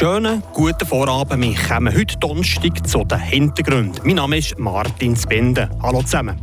[0.00, 1.44] Schönen guten Vorabend.
[1.44, 4.00] Wir kommen heute Donnerstag zu den Hintergründen.
[4.02, 5.68] Mein Name ist Martin Spinde.
[5.82, 6.40] Hallo zusammen.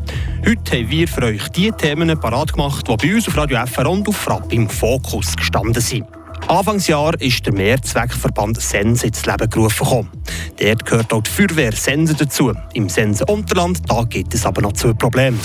[0.47, 3.89] Heute haben wir für euch die Themen parat gemacht, die bei uns auf Radio FR
[3.89, 6.05] und auf Frapp im Fokus gestanden sind.
[6.47, 10.09] Anfangsjahr ist der Mehrzweckverband Sense ins Leben gerufen worden.
[10.59, 12.53] Dort gehört auch die Feuerwehr Sense dazu.
[12.75, 13.81] Im Sense Unterland
[14.11, 15.39] gibt es aber noch zwei Probleme.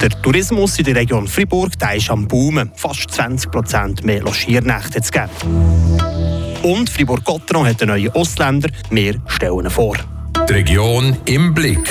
[0.00, 2.72] Der Tourismus in der Region Fribourg der ist am Boomen.
[2.76, 6.15] Fast 20 Prozent mehr Logiernächte zu geben.
[6.66, 8.68] Und Fribourg-Gotteron hat einen neuen Ausländer.
[8.90, 9.96] Wir stellen ihn vor.
[10.48, 11.88] Die Region im Blick.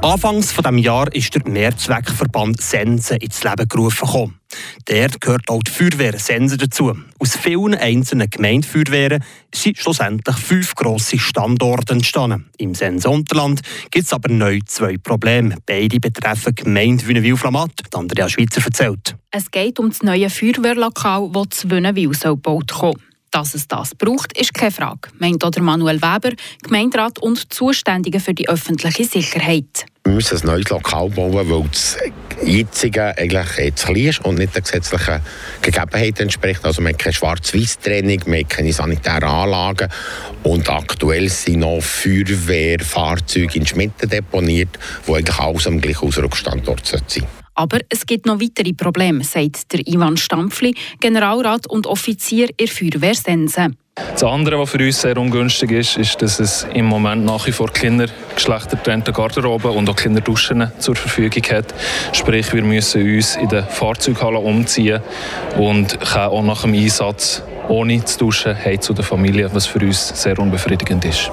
[0.00, 4.40] Anfangs von dem Jahr ist der Mehrzweckverband Sense ins Leben gerufen worden.
[4.86, 6.96] Dort gehört auch die Feuerwehr Sense dazu.
[7.18, 9.22] Aus vielen einzelnen Gemeindefeuerwehren
[9.54, 12.48] sind schlussendlich fünf grosse Standorte entstanden.
[12.56, 13.60] Im Sense Unterland
[13.90, 15.58] gibt es aber neu zwei Probleme.
[15.66, 17.82] Beide betreffen Gemeinde Wünnewil-Flamatt.
[17.92, 19.14] Andrea Schweizer erzählt.
[19.30, 23.02] Es geht um das neue Feuerwehrlokal, das zu Wünnewil gebaut kommen
[23.34, 26.30] dass es das braucht, ist keine Frage, meint oder Manuel Weber,
[26.62, 29.86] Gemeinderat und Zuständige für die öffentliche Sicherheit.
[30.04, 31.96] Wir müssen ein neues Lokal bauen, weil das
[32.44, 35.20] jetzige eigentlich zu klein ist und nicht den gesetzlichen
[35.62, 36.64] Gegebenheiten entspricht.
[36.64, 39.88] Also wir haben keine Schwarz-Weiß-Trennung, wir haben keine sanitären Anlagen
[40.42, 47.26] und aktuell sind noch Feuerwehrfahrzeuge in Schmitten deponiert, wo eigentlich alles am gleichen Ausrückstandort sein
[47.54, 53.14] aber es gibt noch weitere Probleme, sagt der Ivan Stampfli, Generalrat und Offizier in Feuerwehr
[53.14, 53.70] Sense.
[53.96, 57.52] Das andere, was für uns sehr ungünstig ist, ist, dass es im Moment nach wie
[57.52, 61.72] vor Kinder geschlechtertrennte Garderobe und auch Kinderduschen zur Verfügung hat.
[62.12, 65.00] Sprich, wir müssen uns in der Fahrzeughalle umziehen
[65.56, 69.78] und können auch nach dem Einsatz ohne zu duschen heim zu der Familie, was für
[69.78, 71.30] uns sehr unbefriedigend ist.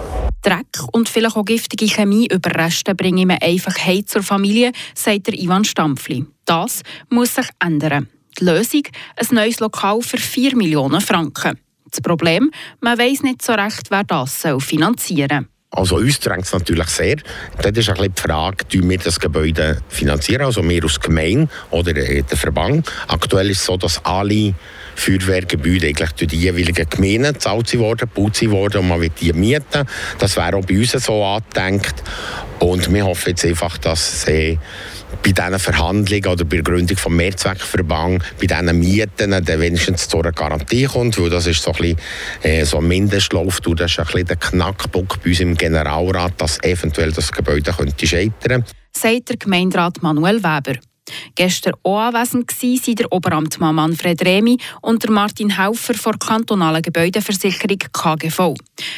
[0.91, 5.63] Und vielleicht auch giftige Chemie überresten bringen wir einfach heim zur Familie, sagt der Ivan
[5.63, 6.25] Stampfli.
[6.45, 8.07] Das muss sich ändern.
[8.39, 8.83] Die Lösung?
[9.15, 11.59] Ein neues Lokal für 4 Millionen Franken.
[11.89, 12.51] Das Problem?
[12.79, 15.47] Man weiß nicht so recht, wer das finanzieren soll.
[15.73, 17.17] Also uns drängt es natürlich sehr.
[17.61, 21.93] Dort ist ein die Frage, wie wir das Gebäude finanzieren, also wir als Gemeinde oder
[21.93, 22.91] der Verband.
[23.07, 24.53] Aktuell ist es so, dass alle
[24.95, 29.87] Feuerwehrgebäude eigentlich durch die jeweiligen Gemeinden gezahlt wurden, gebaut wurden und man wird die mieten.
[30.19, 32.03] Das wäre auch bei uns so angedenkt.
[32.59, 34.59] Und wir hoffen jetzt einfach, dass sie
[35.23, 40.19] bei diesen Verhandlungen oder bei der Gründung des Mehrzweckverbands, bei diesen Mieten dann wenigstens zu
[40.19, 41.97] einer Garantie kommt, weil das ist so ein, bisschen,
[42.43, 46.61] äh, so ein Mindestlauf, das ist ein bisschen der Knackpunkt bei uns im Generalrat, dass
[46.63, 48.71] eventuell das Gebäude könnte scheitern könnte.
[48.95, 50.79] Sagt der Gemeinderat Manuel Weber.
[51.35, 56.81] Gestern auch anwesend waren der Oberamtmann Manfred Remi und der Martin Haufer von der kantonalen
[56.81, 58.55] Gebäudeversicherung KGV.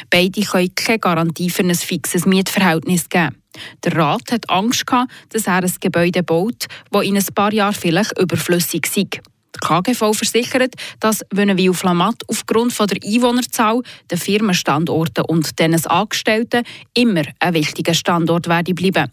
[0.10, 3.38] Beide können keine Garantie für ein fixes Mietverhältnis geben.
[3.84, 7.74] Der Rat hat Angst gehabt, dass er ein Gebäude baut, das in ein paar Jahren
[7.74, 9.08] vielleicht überflüssig sei.
[9.56, 16.64] Die KGV versichert, dass Wünnewil Flamatt aufgrund der Einwohnerzahl, der Firmenstandorte und deines Angestellten
[16.96, 19.12] immer ein wichtiger Standort werde bleiben.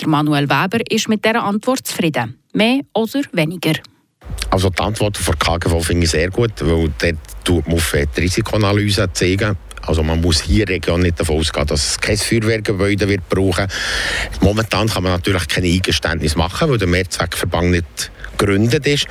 [0.00, 2.38] Der Manuel Weber ist mit dieser Antwort zufrieden.
[2.52, 3.74] Mehr oder weniger?
[4.50, 8.20] Also die Antwort von KGV finde ich sehr gut, weil dort tut man auf die
[8.20, 9.56] Risikoanalyse zeigen.
[9.82, 13.66] Also man muss hier Region nicht davon ausgehen, dass es kein Feuerwehrgebäude wird brauchen.
[14.40, 19.06] Momentan kann man natürlich keine Eingeständnis machen, weil der Mehrzweckverband nicht gegründet ist.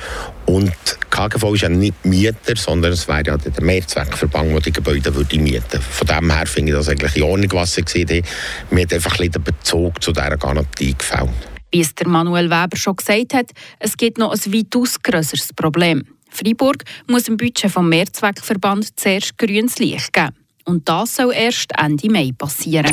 [0.46, 0.72] Und
[1.10, 5.38] KGV ist ja nicht Mieter, sondern es wäre ja der Mehrzweckverband, der die Gebäude würde
[5.38, 8.22] mieten Von dem her finde ich das eigentlich in Ordnung, was sie gesehen haben.
[8.70, 11.30] Mir hat einfach ein den Bezug zu dieser Garantie gefällt.
[11.70, 16.04] Wie es der Manuel Weber schon gesagt hat, es gibt noch ein weitaus grösseres Problem.
[16.30, 20.34] Freiburg muss im Budget vom Mehrzweckverband zuerst grünes Licht geben.
[20.68, 22.92] Und das soll erst Ende Mai passieren.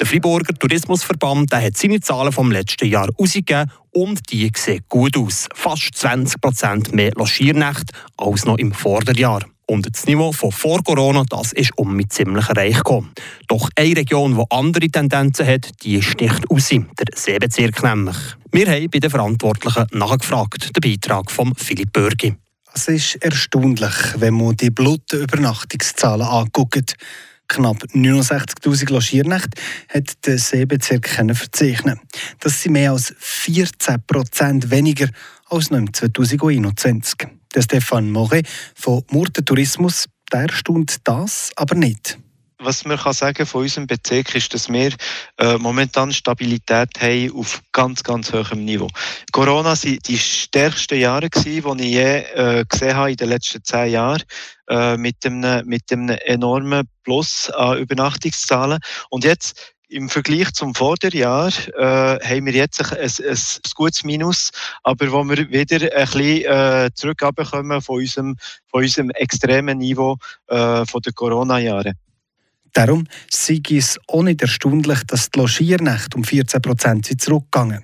[0.00, 5.14] Der Freiburger Tourismusverband der hat seine Zahlen vom letzten Jahr ausgegeben und die sehen gut
[5.18, 5.46] aus.
[5.54, 9.44] Fast 20 Prozent mehr Logiernächte als noch im Vorderjahr.
[9.66, 13.12] Und das Niveau von vor Corona, das ist um mit ziemlich reich gekommen.
[13.48, 18.16] Doch eine Region, die andere Tendenzen hat, die sticht aus, der Seebezirk nämlich.
[18.52, 22.36] Wir haben bei den Verantwortlichen nachgefragt, den Beitrag von Philipp Bürgi.
[22.76, 26.94] Es ist erstaunlich, wenn man die Blutübernachtungszahlen anguckt.
[27.48, 29.58] Knapp 69.000 Logiernächte
[29.88, 31.98] hat der Seebezirk verzeichnen.
[32.38, 35.08] Das sind mehr als 14 Prozent weniger
[35.48, 37.14] als noch im 2021.
[37.54, 42.18] Der Stefan Moret von Murten Tourismus, der stund das aber nicht
[42.58, 44.92] was man kann sagen von unserem Bezirk ist, dass wir
[45.38, 48.88] äh, momentan Stabilität haben auf ganz, ganz hohem Niveau.
[49.32, 53.62] Corona waren die stärksten Jahre, gewesen, die ich je äh, gesehen habe in den letzten
[53.62, 54.22] zehn Jahren
[54.68, 58.80] äh, mit, einem, mit einem enormen Plus an Übernachtungszahlen.
[59.10, 63.38] Und jetzt im Vergleich zum Vorderjahr äh, haben wir jetzt ein, ein, ein,
[63.74, 64.50] gutes Minus,
[64.82, 68.36] aber wo wir wieder ein bisschen äh, zurückkommen von unserem,
[68.68, 70.16] von unserem extremen Niveau
[70.48, 71.94] äh, von den Corona-Jahren.
[72.76, 77.82] Darum sei es auch nicht erstaunlich, dass die Logiernächte um 14 Prozent zurückgegangen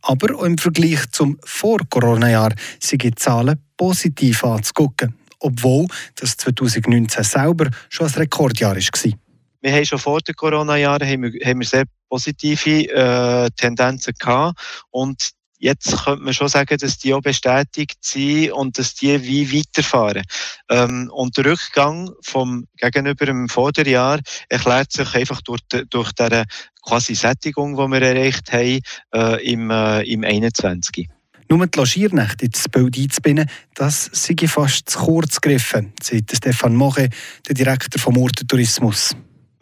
[0.00, 7.68] Aber auch im Vergleich zum Vor-Corona-Jahr sind die Zahlen positiv anzugucken, obwohl das 2019 selber
[7.90, 9.12] schon ein Rekordjahr war.
[9.60, 14.58] Wir haben schon vor den Corona-Jahren sehr positive äh, Tendenzen gehabt
[14.90, 19.56] und jetzt könnte man schon sagen, dass die auch bestätigt sind und dass die wie
[19.56, 20.24] weiterfahren.
[20.68, 25.60] Ähm, und der Rückgang vom gegenüber dem Vorderjahr erklärt sich einfach durch,
[25.90, 26.44] durch diese
[26.82, 28.80] quasi Sättigung, die wir erreicht haben
[29.14, 31.08] äh, im, äh, im 21.
[31.48, 37.10] Nur die Logiernächte ins Bild einzubinden, das sei fast zu kurz gegriffen, sagt Stefan Moche,
[37.48, 39.16] der Direktor vom Ortentourismus.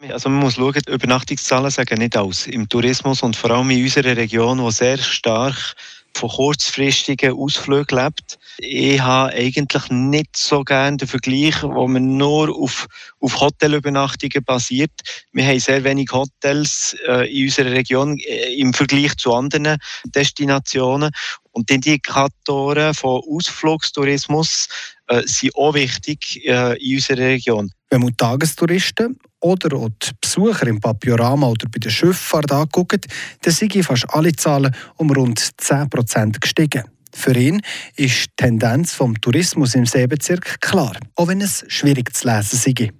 [0.07, 2.47] Also man muss schauen, Übernachtungszahlen sagen nicht alles.
[2.47, 5.75] Im Tourismus und vor allem in unserer Region, wo sehr stark
[6.13, 8.39] von kurzfristigen Ausflügen lebt.
[8.59, 12.87] Ich habe eigentlich nicht so gerne den Vergleich, wo man nur auf,
[13.19, 14.91] auf Hotelübernachtungen basiert.
[15.33, 21.11] Wir haben sehr wenig Hotels äh, in unserer Region äh, im Vergleich zu anderen Destinationen.
[21.51, 24.69] Und die Indikatoren von Ausflugstourismus
[25.07, 27.71] äh, sind auch wichtig äh, in unserer Region.
[27.89, 33.01] Wenn man Tagestouristen oder auch die Besucher im Papiorama oder bei der Schifffahrt angucken,
[33.41, 36.83] dann sind fast alle Zahlen um rund 10% gestiegen.
[37.13, 37.61] Für ihn
[37.95, 42.91] ist die Tendenz vom Tourismus im Seebezirk klar, auch wenn es schwierig zu lesen sei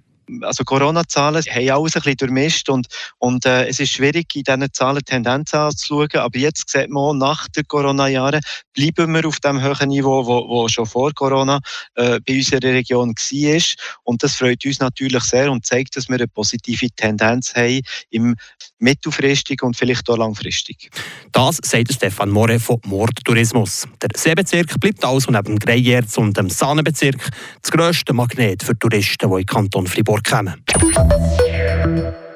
[0.42, 2.86] also Corona-Zahlen haben alles ein bisschen durchmischt und,
[3.18, 6.08] und äh, es ist schwierig, in diesen Zahlen Tendenzen anzuschauen.
[6.14, 8.40] Aber jetzt sieht man auch, nach den Corona-Jahren
[8.72, 11.60] bleiben wir auf dem hohen Niveau, wo, wo schon vor Corona
[11.94, 13.62] äh, bei unserer Region war.
[14.04, 17.80] Und das freut uns natürlich sehr und zeigt, dass wir eine positive Tendenz haben
[18.10, 18.36] im
[18.80, 20.90] mittelfristig und vielleicht auch langfristig.
[21.32, 23.86] Das sagt Stefan More von Mordtourismus.
[24.02, 27.30] Der Seebezirk bleibt also neben dem Greyerz und dem Sahnebezirk
[27.62, 30.54] das grösste Magnet für Touristen, die in Kanton Fribourg kommen.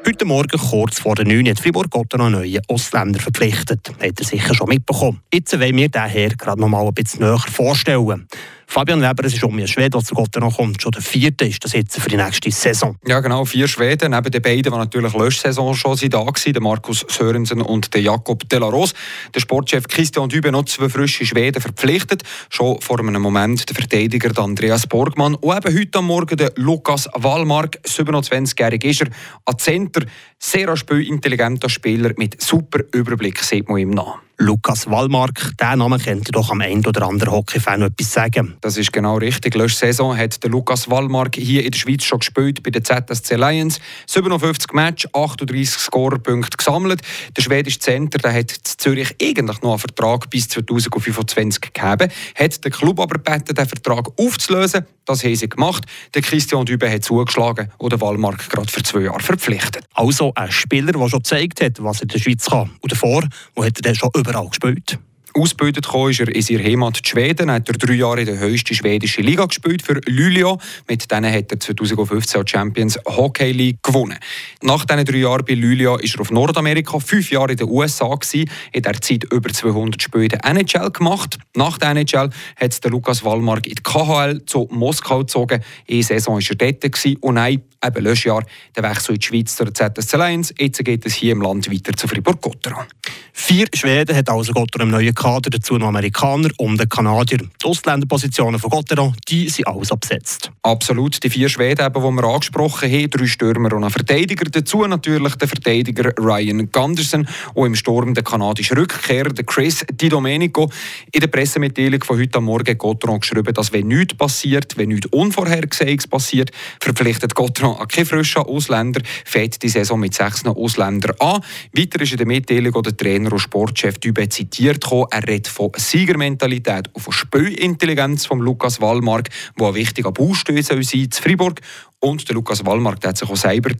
[0.06, 3.88] Heute Morgen, kurz vor der 9 hat Fribourg-Gotteron neue Ausländer verpflichtet.
[3.88, 5.22] Hat er sicher schon mitbekommen.
[5.32, 8.28] Jetzt wollen wir den Herr gerade noch mal ein bisschen näher vorstellen.
[8.66, 10.80] Fabian Weber, es ist um ein Schwede, der zu Gott noch kommt.
[10.80, 12.96] Schon der vierte ist das jetzt für die nächste Saison.
[13.06, 14.12] Ja, genau, vier Schweden.
[14.12, 18.48] Neben den beiden, die natürlich Löschsaison schon da waren, der Markus Sörensen und der Jakob
[18.48, 18.94] Delaros.
[19.34, 22.22] Der Sportchef Christian Dübe noch zwei frische Schweden verpflichtet.
[22.50, 27.08] Schon vor einem Moment der Verteidiger Andreas Borgmann und eben heute am Morgen der Lukas
[27.14, 29.08] Wallmark, 27-jährig ist er,
[29.44, 30.06] an Center.
[30.46, 34.18] Sehr spielintelligenter Spieler mit super Überblick, sieht man ihm nach.
[34.36, 38.56] Lukas Wallmark, diesen Namen kennt ihr doch am einen oder anderen Hockey-Fan etwas sagen.
[38.60, 39.54] Das ist genau richtig.
[39.54, 43.36] Letzte Saison hat der Lukas Wallmark hier in der Schweiz schon gespielt bei den ZSC
[43.36, 43.78] Lions.
[44.06, 47.00] 57 Match, 38 Scorerpunkte gesammelt.
[47.36, 52.10] Der schwedische Center der hat in Zürich eigentlich noch einen Vertrag bis 2025 gegeben.
[52.34, 54.84] Hat den Club aber gebeten, den Vertrag aufzulösen.
[55.06, 55.84] Das haben sie gemacht.
[56.14, 59.84] Der Christian Dübe hat zugeschlagen und der Wallmark gerade für zwei Jahre verpflichtet.
[59.94, 62.70] Also ein Spieler, der schon gezeigt hat, was er in der Schweiz kann.
[62.80, 64.98] Und davor, wo hat er schon überall gespielt?
[65.36, 67.50] Ausgebildet ist er in seiner Heimat Schweden.
[67.50, 70.58] Hat er drei Jahre in der höchsten schwedischen Liga gespielt für Luleå.
[70.88, 74.16] Mit denen hat er 2015 die Champions Hockey League gewonnen.
[74.62, 78.14] Nach diesen drei Jahren bei Luleå ist er auf Nordamerika, fünf Jahre in den USA
[78.14, 81.38] gewesen, in der Zeit über 200 Spiele in der NHL gemacht.
[81.56, 85.64] Nach der NHL hat der Lukas Wallmark in die KHL zu Moskau gezogen.
[85.90, 87.16] Eine Saison war er dort gewesen.
[87.20, 88.44] und ein eben Löschjahr
[88.76, 90.54] der Wechsel in die Schweiz zur ZSC Lions.
[90.58, 92.84] Jetzt geht es hier im Land weiter zu Fribourg-Gotteron.
[93.32, 97.38] Vier Schweden hat also Gotteron im neuen Kader, dazu noch Amerikaner und den Kanadier.
[97.38, 100.50] Die Ausländerpositionen von Gotteron, die sind alles abgesetzt.
[100.60, 104.44] Absolut, die vier Schweden, die wir angesprochen haben, drei Stürmer und ein Verteidiger.
[104.44, 110.10] Dazu natürlich der Verteidiger Ryan Gunderson und im Sturm der kanadische Rückkehrer, der Chris Di
[110.10, 110.70] Domenico.
[111.10, 115.06] In der Pressemitteilung von heute Morgen hat Gotteron geschrieben, dass wenn nichts passiert, wenn nichts
[115.06, 116.50] Unvorhergesehenes passiert,
[116.80, 121.40] verpflichtet Gotteron an kein frischer Ausländer, fängt die Saison mit sechs Ausländern an.
[121.72, 124.84] Weiter ist in der Mitteilung der Trainer und Sportchef Dübe zitiert.
[125.14, 130.82] Er redet von Siegermentalität und von Spielintelligenz von Lukas Wallmark, wo ein wichtiger Baustein sein
[130.82, 131.60] soll in Fribourg.
[132.00, 133.70] Und der Lukas Wallmark der hat sich auch selber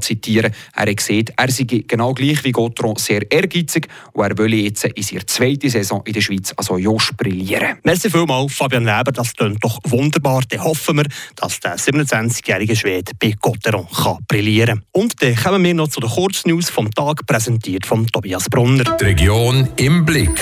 [0.00, 4.52] zitieren Er hat gesagt, er sei genau gleich wie Gottron sehr ehrgeizig und er will
[4.52, 7.78] jetzt in seiner zweiten Saison in der Schweiz also Josh brillieren.
[7.84, 9.12] Merci vielmals, Fabian Weber.
[9.12, 10.42] Das klingt doch wunderbar.
[10.48, 11.06] Dann hoffen wir,
[11.36, 16.10] dass der 27-jährige Schwede bei Gotteron kann brillieren Und dann kommen wir noch zu den
[16.10, 18.84] Kurznews vom Tag, präsentiert von Tobias Brunner.
[19.00, 20.38] Die Region im Blick.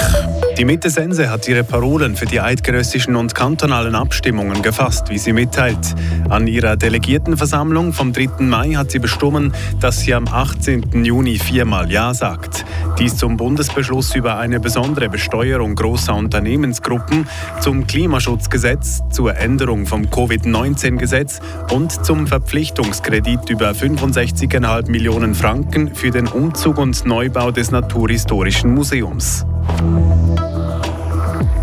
[0.58, 5.32] Die Mitte Sense hat ihre Parolen für die eidgenössischen und kantonalen Abstimmungen gefasst, wie sie
[5.32, 5.94] mitteilt.
[6.28, 8.40] An ihrer Delegiertenversammlung vom 3.
[8.40, 11.04] Mai hat sie bestimmt, dass sie am 18.
[11.04, 12.64] Juni viermal Ja sagt.
[12.98, 17.28] Dies zum Bundesbeschluss über eine besondere Besteuerung großer Unternehmensgruppen,
[17.60, 21.38] zum Klimaschutzgesetz, zur Änderung vom Covid-19-Gesetz
[21.70, 29.46] und zum Verpflichtungskredit über 65,5 Millionen Franken für den Umzug und Neubau des Naturhistorischen Museums.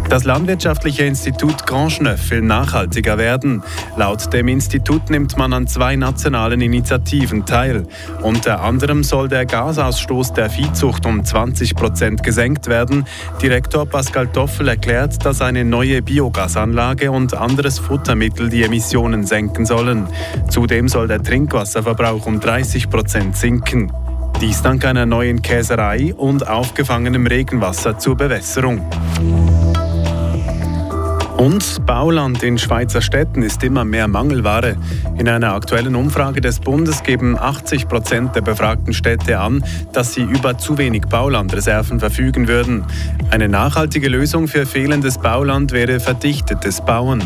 [0.10, 3.64] Das Landwirtschaftliche Institut Grandschneuf will nachhaltiger werden.
[3.98, 7.88] Laut dem Institut nimmt man an zwei nationalen Initiativen teil.
[8.22, 13.06] Unter anderem soll der Gasausstoß der Viehzucht um 20 Prozent gesenkt werden.
[13.42, 20.08] Direktor Pascal Toffel erklärt, dass eine neue Biogasanlage und anderes Futtermittel die Emissionen senken sollen.
[20.50, 23.92] Zudem soll der Trinkwasserverbrauch um 30 Prozent sinken.
[24.40, 28.86] Dies dank einer neuen Käserei und aufgefangenem Regenwasser zur Bewässerung.
[31.46, 34.78] Und Bauland in Schweizer Städten ist immer mehr Mangelware.
[35.20, 40.24] In einer aktuellen Umfrage des Bundes geben 80 Prozent der befragten Städte an, dass sie
[40.24, 42.84] über zu wenig Baulandreserven verfügen würden.
[43.30, 47.22] Eine nachhaltige Lösung für fehlendes Bauland wäre verdichtetes Bauen.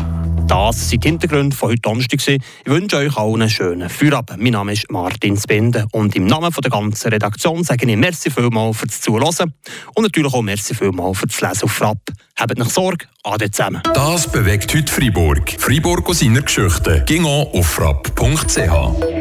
[0.50, 2.18] Das sind die Hintergründe von heute Donnerstag.
[2.26, 4.42] Ich wünsche euch allen einen schönen Feierabend.
[4.42, 8.78] Mein Name ist Martin Spinde und im Namen der ganzen Redaktion sage ich merci vielmals
[8.78, 9.54] fürs Zuhören
[9.94, 12.00] und natürlich auch merci vielmals fürs Lesen auf Frapp.
[12.36, 13.80] Habt nicht Sorge, ade zusammen.
[13.94, 15.54] Das bewegt heute Freiburg.
[15.56, 17.04] Freiburg aus seiner Geschichte.
[17.06, 19.19] Ging auf frapp.ch.